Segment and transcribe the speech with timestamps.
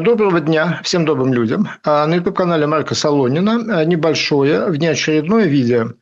[0.00, 1.68] Доброго дня всем добрым людям.
[1.84, 5.92] А, на YouTube-канале Марка Солонина а, небольшое внеочередное видео.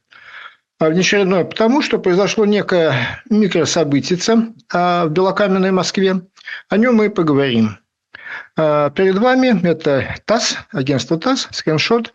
[0.79, 4.18] А, внеочередное потому, что произошло некое микрособытие
[4.73, 6.23] в белокаменной Москве.
[6.70, 7.76] О нем мы и поговорим.
[8.57, 12.15] Перед вами это ТАСС, агентство ТАСС, скриншот.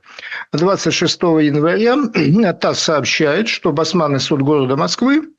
[0.54, 5.30] 26 января ТАСС сообщает, что Басманный суд города Москвы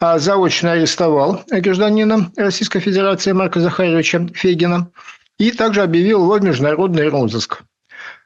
[0.00, 4.88] заочно арестовал гражданина Российской Федерации Марка Захаровича Фегина–
[5.38, 7.62] и также объявил его в международный розыск.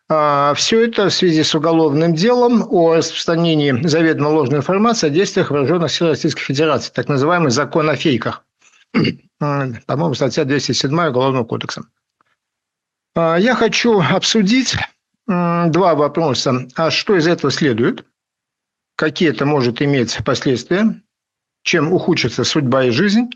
[0.09, 5.51] А, Все это в связи с уголовным делом о распространении заведомо ложной информации о действиях
[5.51, 8.45] вооруженных сил Российской Федерации, так называемый закон о фейках.
[9.39, 11.85] По-моему, статья 207 Уголовного кодекса.
[13.15, 14.77] А, я хочу обсудить
[15.27, 16.67] два вопроса.
[16.75, 18.05] А что из этого следует?
[18.97, 21.01] Какие это может иметь последствия?
[21.63, 23.31] Чем ухудшится судьба и жизнь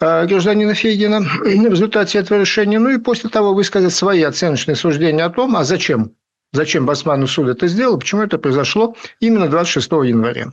[0.00, 2.78] э, гражданина Фейгина в результате этого решения.
[2.78, 6.12] Ну и после того высказать свои оценочные суждения о том, а зачем,
[6.52, 10.52] зачем Басману суд это сделал, почему это произошло именно 26 января.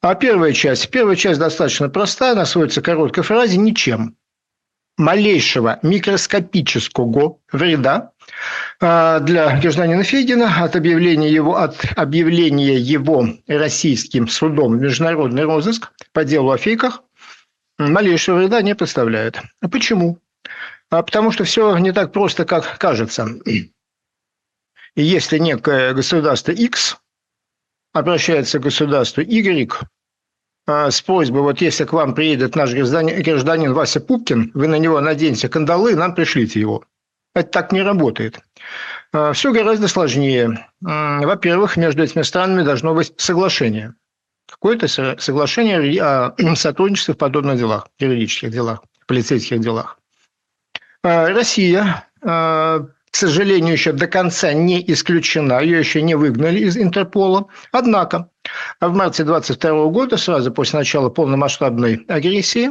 [0.00, 0.90] А первая часть.
[0.90, 4.16] Первая часть достаточно простая, она сводится к короткой фразе «ничем»
[4.96, 8.12] малейшего микроскопического вреда
[8.80, 16.24] для гражданина Федина от объявления его, от объявления его российским судом в международный розыск по
[16.24, 17.02] делу о фейках
[17.78, 19.40] малейшего вреда не представляет.
[19.60, 20.18] А почему?
[20.90, 23.26] А потому что все не так просто, как кажется.
[23.44, 23.72] И
[24.96, 26.96] если некое государство X
[27.92, 29.70] обращается к государству Y
[30.66, 34.76] а, с просьбой, вот если к вам приедет наш гражданин, гражданин Вася Пупкин, вы на
[34.76, 36.84] него наденете кандалы нам пришлите его.
[37.34, 38.40] Это так не работает.
[39.12, 40.66] А, Все гораздо сложнее.
[40.80, 43.94] Во-первых, между этими странами должно быть соглашение.
[44.48, 49.98] Какое-то соглашение о сотрудничестве в подобных делах, юридических делах, полицейских делах.
[51.02, 52.06] А, Россия
[53.14, 57.46] к сожалению, еще до конца не исключена, ее еще не выгнали из Интерпола.
[57.70, 58.28] Однако
[58.80, 62.70] в марте 22 года, сразу после начала полномасштабной агрессии,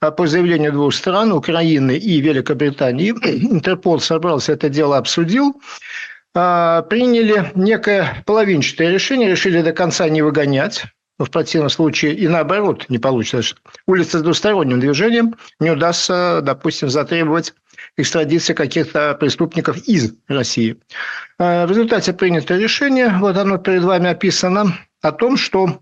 [0.00, 3.10] а по заявлению двух стран, Украины и Великобритании,
[3.52, 5.60] Интерпол собрался это дело обсудил,
[6.34, 10.84] а, приняли некое половинчатое решение, решили до конца не выгонять,
[11.18, 13.56] но в противном случае и наоборот не получится.
[13.86, 17.52] Улица с двусторонним движением не удастся, допустим, затребовать
[17.96, 20.80] экстрадиции каких-то преступников из России.
[21.38, 25.80] А, в результате принято решение, вот оно перед вами описано, о том, что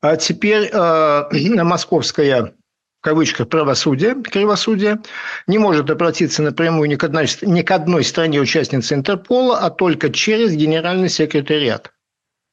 [0.00, 1.28] а, теперь а,
[1.64, 2.54] московская
[3.00, 5.02] в кавычках правосудие, кривосудие,
[5.46, 10.10] не может обратиться напрямую ни к, одной, ни к одной стране участницы Интерпола, а только
[10.10, 11.92] через генеральный секретариат.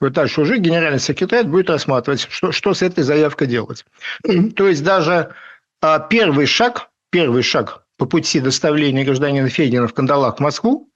[0.02, 3.86] Вот дальше уже генеральный секретарь будет рассматривать, что, что с этой заявкой делать.
[4.56, 5.34] То есть даже
[6.10, 10.90] первый шаг, первый шаг по пути доставления гражданина Федина в кандалах в Москву,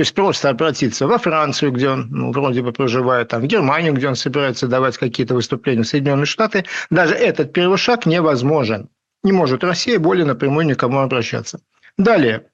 [0.00, 3.92] то есть просто обратиться во Францию, где он ну, вроде бы проживает, там, в Германию,
[3.92, 8.88] где он собирается давать какие-то выступления в Соединенные Штаты, даже этот первый шаг невозможен.
[9.24, 11.60] Не может Россия более напрямую никому обращаться.
[11.98, 12.46] Далее.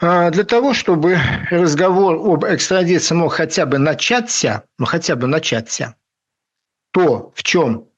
[0.00, 1.16] А, для того, чтобы
[1.50, 5.94] разговор об экстрадиции мог хотя бы начаться, ну, хотя бы начаться,
[6.90, 7.88] то, в чем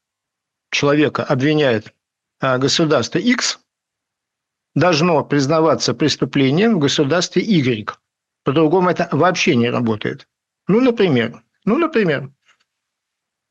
[0.70, 1.92] человека обвиняет
[2.38, 3.58] а, государство X,
[4.76, 8.01] должно признаваться преступлением в государстве Y.
[8.44, 10.26] По-другому это вообще не работает.
[10.68, 12.30] Ну, например, ну, например,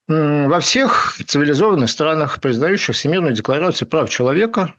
[0.07, 4.75] во всех цивилизованных странах, признающих Всемирную декларацию прав человека,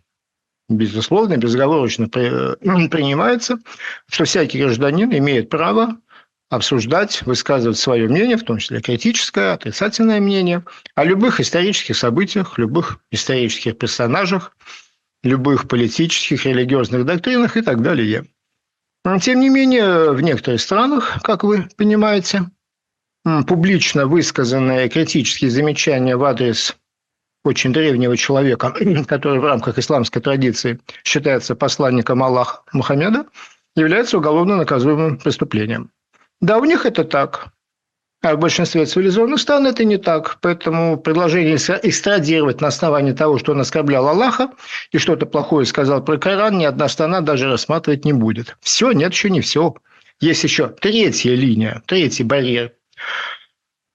[0.69, 3.59] безусловно, безоговорочно принимается,
[4.09, 5.97] что всякий гражданин имеет право
[6.51, 10.62] обсуждать, высказывать свое мнение, в том числе критическое, отрицательное мнение,
[10.95, 14.55] о любых исторических событиях, любых исторических персонажах,
[15.22, 18.27] любых политических, религиозных доктринах и так далее.
[19.21, 22.51] Тем не менее, в некоторых странах, как вы понимаете,
[23.47, 26.77] публично высказанные критические замечания в адрес
[27.45, 28.73] очень древнего человека,
[29.07, 33.27] который в рамках исламской традиции считается посланником Аллаха Мухаммеда,
[33.75, 35.91] является уголовно наказуемым преступлением.
[36.41, 37.48] Да, у них это так.
[38.22, 40.39] А в большинстве цивилизованных стран это не так.
[40.41, 44.53] Поэтому предложение экстрадировать на основании того, что он оскорблял Аллаха
[44.92, 48.57] и что-то плохое сказал про Коран, ни одна страна даже рассматривать не будет.
[48.60, 49.74] Все, нет, еще не все.
[50.21, 52.72] Есть еще третья линия, третий барьер.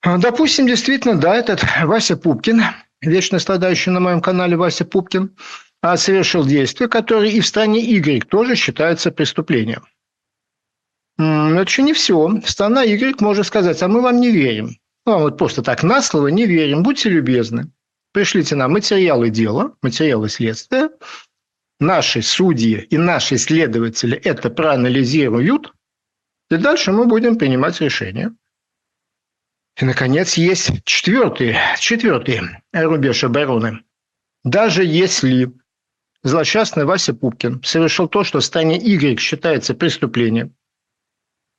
[0.03, 2.63] Допустим, действительно, да, этот Вася Пупкин,
[3.01, 5.31] вечно страдающий на моем канале Вася Пупкин,
[5.81, 9.83] а, совершил действие, которое и в стране Y тоже считается преступлением.
[11.17, 12.41] Это еще не все.
[12.45, 14.77] Страна Y может сказать, а мы вам не верим.
[15.05, 16.83] Вам вот просто так на слово не верим.
[16.83, 17.71] Будьте любезны.
[18.13, 20.89] Пришлите нам материалы дела, материалы следствия,
[21.79, 25.73] наши судьи и наши следователи это проанализируют,
[26.49, 28.33] и дальше мы будем принимать решения.
[29.79, 32.41] И, наконец, есть четвертый, четвертый
[32.73, 33.83] рубеж обороны.
[34.43, 35.51] Даже если
[36.23, 40.55] злосчастный Вася Пупкин совершил то, что в стане Y считается преступлением,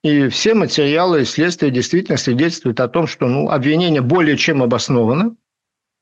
[0.03, 5.35] и все материалы следствия действительно свидетельствуют о том, что ну, обвинение более чем обосновано,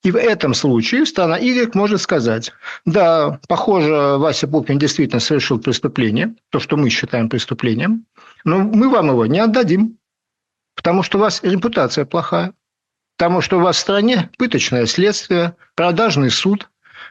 [0.05, 2.53] и в этом случае страна Y может сказать,
[2.85, 8.07] да, похоже, Вася Пупкин действительно совершил преступление, то, что мы считаем преступлением,
[8.45, 9.99] но мы вам его не отдадим,
[10.77, 12.53] потому что у вас репутация плохая,
[13.17, 16.69] потому что у вас в стране пыточное следствие, продажный суд,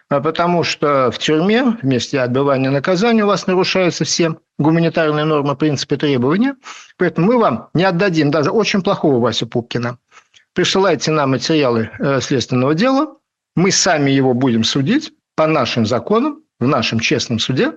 [0.08, 5.98] а потому что в тюрьме вместе отбывания наказания у вас нарушаются все гуманитарные нормы, принципы,
[5.98, 6.56] требования.
[6.98, 9.98] Поэтому мы вам не отдадим даже очень плохого Васю Пупкина.
[10.54, 13.18] Присылайте нам материалы э, следственного дела,
[13.56, 17.74] мы сами его будем судить по нашим законам, в нашем честном суде,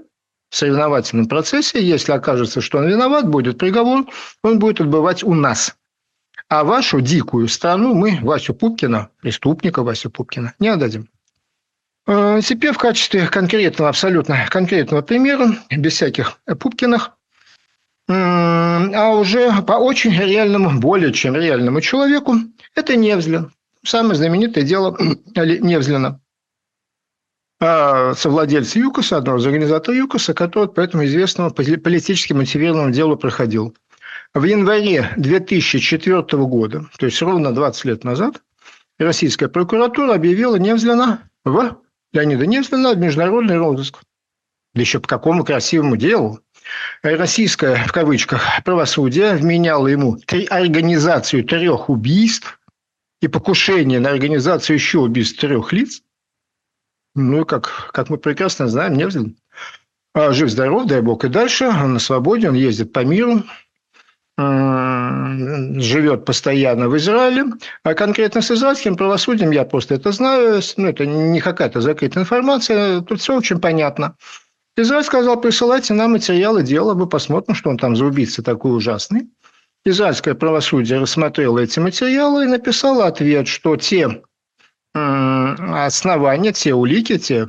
[0.50, 1.82] в соревновательном процессе.
[1.82, 4.06] Если окажется, что он виноват, будет приговор,
[4.42, 5.76] он будет отбывать у нас.
[6.48, 11.08] А вашу дикую страну мы, Васю Пупкина, преступника Васю Пупкина, не отдадим.
[12.08, 17.10] Э, теперь в качестве конкретного, абсолютно конкретного примера, без всяких Пупкиных,
[18.08, 22.36] а уже по очень реальному, более чем реальному человеку,
[22.74, 23.52] это Невзлин.
[23.84, 24.96] Самое знаменитое дело
[25.36, 26.18] Невзлина.
[27.60, 33.76] А совладелец ЮКОСа, одного из организаторов ЮКОСа, который по этому известному политически мотивированному делу проходил.
[34.32, 38.40] В январе 2004 года, то есть ровно 20 лет назад,
[38.98, 41.78] российская прокуратура объявила Невзлина в
[42.12, 44.00] Леонида в международный розыск.
[44.74, 46.40] Да еще по какому красивому делу
[47.02, 52.60] российское, в кавычках, правосудие вменяло ему три, организацию трех убийств
[53.20, 56.02] и покушение на организацию еще убийств трех лиц.
[57.14, 59.36] Ну, как, как мы прекрасно знаем, Невзлин
[60.14, 63.42] а, жив-здоров, дай бог, и дальше он на свободе, он ездит по миру,
[64.38, 67.46] живет постоянно в Израиле,
[67.82, 73.00] а конкретно с израильским правосудием я просто это знаю, ну, это не какая-то закрытая информация,
[73.00, 74.16] тут все очень понятно.
[74.76, 79.28] Израиль сказал, присылайте нам материалы дела, мы посмотрим, что он там за убийца такой ужасный.
[79.84, 84.22] Израильское правосудие рассмотрело эти материалы и написало ответ, что те
[84.94, 87.48] основания, те улики, те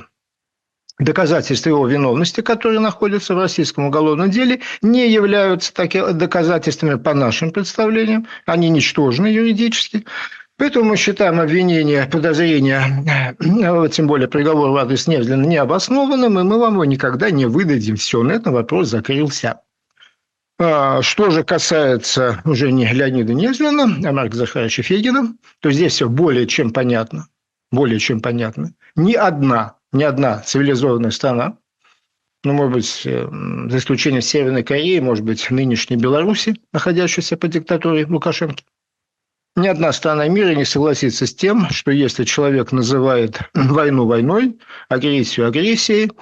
[1.00, 7.50] доказательства его виновности, которые находятся в российском уголовном деле, не являются такими доказательствами по нашим
[7.50, 8.26] представлениям.
[8.46, 10.04] Они ничтожны юридически.
[10.56, 12.82] Поэтому мы считаем обвинение, подозрение,
[13.34, 17.96] э, тем более приговор в адрес Невзлина необоснованным, и мы вам его никогда не выдадим.
[17.96, 19.60] Все, на этом вопрос закрылся.
[20.58, 26.10] А, что же касается уже не Леонида Невзлина, а Марка Захаровича Фегина, то здесь все
[26.10, 27.28] более чем понятно.
[27.72, 28.74] Более чем понятно.
[28.96, 31.58] Ни одна, ни одна цивилизованная страна,
[32.42, 33.28] ну, может быть, э,
[33.68, 38.62] за исключением Северной Кореи, может быть, нынешней Беларуси, находящейся под диктатурой Лукашенко,
[39.56, 44.58] ни одна страна мира не согласится с тем, что если человек называет войну войной,
[44.88, 46.12] агрессию агрессией,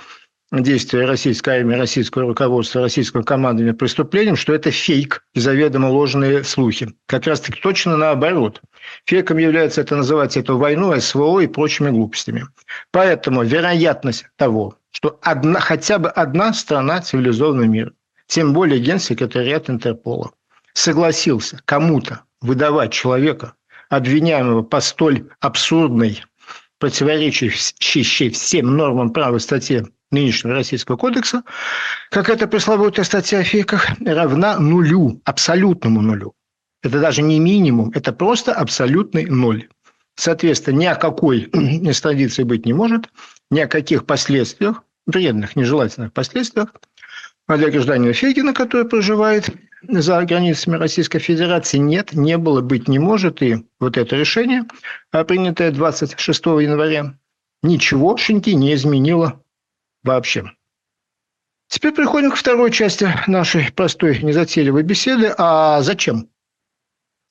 [0.51, 6.95] действия российской армии, российского руководства, российского командования преступлением, что это фейк и заведомо ложные слухи.
[7.07, 8.63] Как раз-таки точно наоборот.
[9.05, 12.47] Фейком является это называть эту войну, СВО и прочими глупостями.
[12.93, 17.93] Поэтому вероятность того, что одна, хотя бы одна страна цивилизованного мира,
[18.27, 20.31] тем более генсекретариат Интерпола,
[20.73, 23.53] согласился кому-то выдавать человека,
[23.91, 26.23] обвиняемого по столь абсурдной,
[26.79, 31.43] противоречащей всем нормам права статье нынешнего Российского кодекса,
[32.11, 36.35] как эта пресловутая статья о фейках, равна нулю, абсолютному нулю.
[36.83, 39.69] Это даже не минимум, это просто абсолютный ноль.
[40.15, 43.09] Соответственно, ни о какой экстрадиции быть не может,
[43.51, 46.75] ни о каких последствиях, вредных, нежелательных последствиях
[47.49, 49.49] для гражданина Фегина, который проживает
[49.83, 53.43] за границами Российской Федерации нет, не было, быть не может.
[53.43, 54.65] И вот это решение,
[55.13, 57.15] а принятое 26 января,
[57.63, 59.41] ничегошеньки не изменило
[60.03, 60.51] вообще.
[61.69, 65.35] Теперь приходим к второй части нашей простой незатейливой беседы.
[65.37, 66.31] А зачем?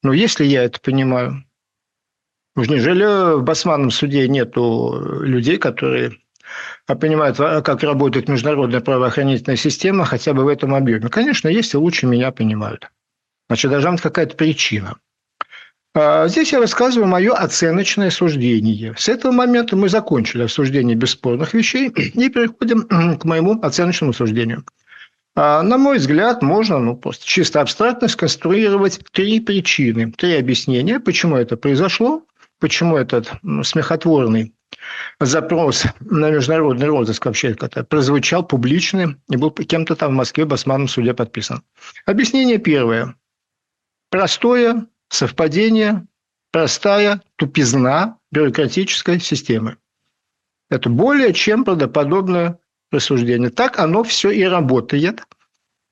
[0.03, 1.43] Ну, если я это понимаю.
[2.55, 6.17] Уж неужели в Басманном суде нету людей, которые
[6.85, 11.09] понимают, как работает международная правоохранительная система хотя бы в этом объеме.
[11.09, 12.89] Конечно, есть и лучше меня понимают.
[13.49, 14.97] Значит, должна быть какая-то причина.
[15.99, 18.93] А здесь я рассказываю мое оценочное суждение.
[18.95, 24.63] С этого момента мы закончили обсуждение бесспорных вещей и переходим к моему оценочному суждению.
[25.35, 31.35] А, на мой взгляд, можно ну, просто чисто абстрактно сконструировать три причины, три объяснения, почему
[31.35, 32.23] это произошло,
[32.59, 33.31] почему этот
[33.63, 34.53] смехотворный
[35.19, 40.49] запрос на международный розыск вообще это прозвучал публичный и был кем-то там в Москве в
[40.49, 41.63] Басманном суде подписан.
[42.05, 43.15] Объяснение первое.
[44.11, 46.05] Простое совпадение,
[46.51, 49.77] простая тупизна бюрократической системы.
[50.69, 52.59] Это более чем правдоподобное
[52.91, 53.49] рассуждение.
[53.49, 55.23] Так оно все и работает–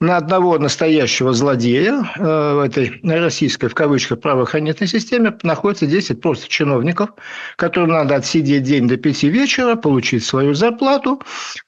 [0.02, 6.50] на одного настоящего злодея э, в этой российской, в кавычках, правоохранительной системе находится 10 просто
[6.50, 7.12] чиновников,
[7.56, 11.22] которым надо отсидеть день до 5 вечера, получить свою зарплату,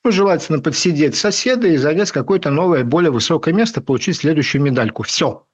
[0.04, 5.04] ну, желательно подсидеть соседа и занять какое-то новое, более высокое место, получить следующую медальку.
[5.04, 5.46] Все.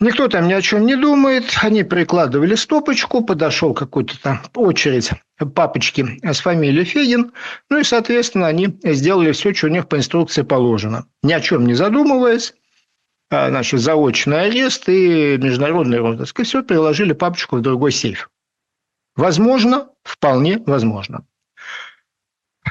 [0.00, 1.44] Никто там ни о чем не думает.
[1.62, 5.10] Они прикладывали стопочку, подошел какой-то там очередь
[5.54, 7.32] папочки с фамилией Фегин.
[7.70, 11.06] Ну и, соответственно, они сделали все, что у них по инструкции положено.
[11.22, 12.54] Ни о чем не задумываясь,
[13.30, 16.38] а, значит, заочный арест и международный розыск.
[16.40, 18.30] И все, переложили папочку в другой сейф.
[19.16, 21.24] Возможно, вполне возможно.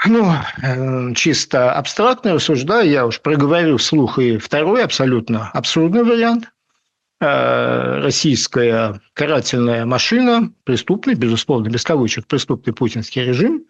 [0.05, 6.51] Ну, э, чисто абстрактно рассуждая, я уж проговорю вслух и второй абсолютно абсурдный вариант.
[7.21, 13.65] Э, российская карательная машина, преступный, безусловно, без кавычек, преступный путинский режим,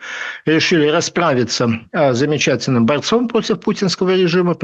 [0.46, 4.56] решили расправиться с замечательным борцом против путинского режима,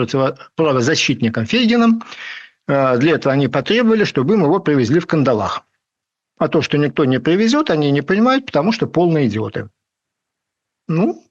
[0.55, 2.01] правозащитником Фейгином.
[2.67, 5.61] Э, для этого они потребовали, чтобы им его привезли в кандалах.
[6.39, 9.69] А то, что никто не привезет, они не понимают, потому что полные идиоты.
[10.87, 11.23] Ну,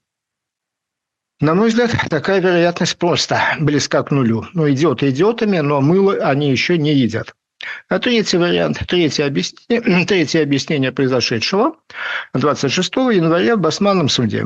[1.41, 4.45] на мой взгляд, такая вероятность просто близка к нулю.
[4.53, 7.35] Ну, идиоты идиотами, но мыло они еще не едят.
[7.89, 11.75] А третий вариант, третье объяснение, третье объяснение произошедшего
[12.33, 14.45] 26 января в Басманном суде.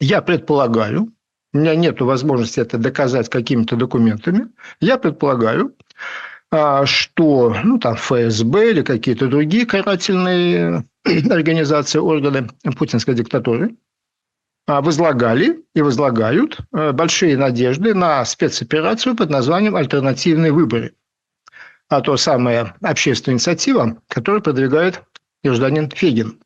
[0.00, 1.12] Я предполагаю,
[1.52, 4.48] у меня нет возможности это доказать какими-то документами,
[4.80, 5.74] я предполагаю,
[6.50, 10.84] а, что ну, там ФСБ или какие-то другие карательные
[11.30, 13.76] организации, органы путинской диктатуры
[14.66, 20.94] а, возлагали и возлагают а, большие надежды на спецоперацию под названием «Альтернативные выборы»
[21.90, 25.02] а то самая общественная инициатива, которую продвигает
[25.42, 26.40] гражданин Фегин.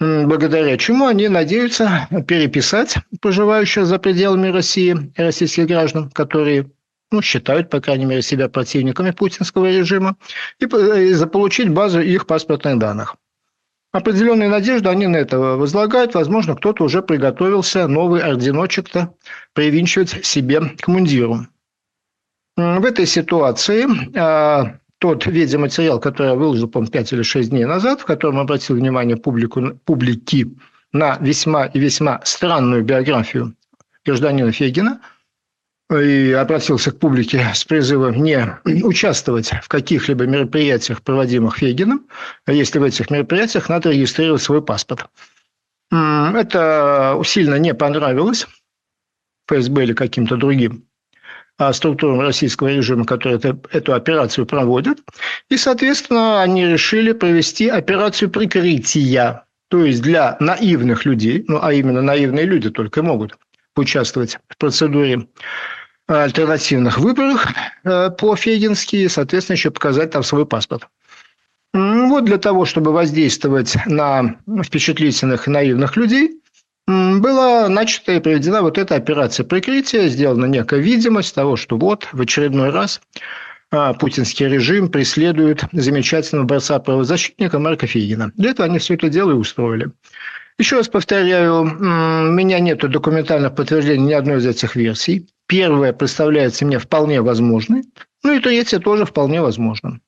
[0.00, 6.70] Благодаря чему они надеются переписать проживающих за пределами России российских граждан, которые
[7.10, 10.16] ну, считают, по крайней мере, себя противниками путинского режима,
[10.58, 13.16] и, и заполучить базу их паспортных данных.
[13.92, 16.14] Определенные надежды они на это возлагают.
[16.14, 19.14] Возможно, кто-то уже приготовился новый орденочек-то
[19.52, 21.46] привинчивать себе к мундиру.
[22.56, 28.00] В этой ситуации а, тот видеоматериал, который я выложил, по 5 или 6 дней назад,
[28.00, 30.48] в котором обратил внимание публику, публики
[30.92, 33.54] на весьма и весьма странную биографию
[34.04, 35.00] гражданина Фегина,
[35.90, 42.06] и обратился к публике с призывом не участвовать в каких-либо мероприятиях, проводимых Фегиным,
[42.46, 45.06] если в этих мероприятиях надо регистрировать свой паспорт.
[45.90, 48.46] Это сильно не понравилось
[49.48, 50.91] ФСБ или каким-то другим а,
[51.72, 54.98] структурам российского режима, которые это, эту операцию проводят.
[55.50, 59.44] И, соответственно, они решили провести операцию прикрытия.
[59.68, 63.36] То есть для наивных людей, ну а именно наивные люди только могут
[63.76, 65.26] участвовать в процедуре
[66.06, 67.48] альтернативных выборах
[67.84, 70.88] э, по-фегински и, соответственно, еще показать там свой паспорт.
[71.72, 76.41] Вот для того, чтобы воздействовать на впечатлительных и наивных людей,
[76.86, 82.20] была начата и проведена вот эта операция прикрытия, сделана некая видимость того, что вот в
[82.20, 83.00] очередной раз
[83.70, 88.32] а, путинский режим преследует замечательного борца-правозащитника Марка Фигина.
[88.36, 89.92] Для этого они все это дело и устроили.
[90.58, 95.26] Еще раз повторяю, у меня нет документальных подтверждений ни одной из этих версий.
[95.46, 97.84] Первая представляется мне вполне возможной,
[98.22, 100.02] ну и третья тоже вполне возможным.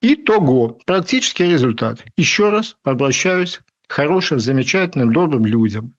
[0.00, 2.02] Итого, практический результат.
[2.16, 5.94] Еще раз обращаюсь хорошим, замечательным, добрым людям.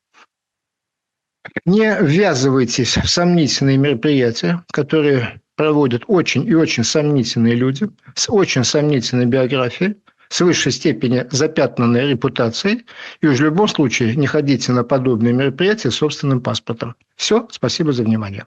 [1.65, 9.25] Не ввязывайтесь в сомнительные мероприятия, которые проводят очень и очень сомнительные люди с очень сомнительной
[9.25, 9.97] биографией,
[10.29, 12.85] с высшей степени запятнанной репутацией,
[13.21, 16.95] и уж в любом случае не ходите на подобные мероприятия с собственным паспортом.
[17.15, 18.45] Все, спасибо за внимание.